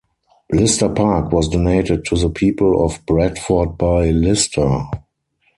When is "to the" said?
2.05-2.31